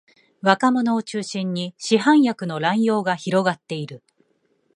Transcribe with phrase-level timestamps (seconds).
[0.41, 4.03] 若者を中心に市販薬の乱用が広がっている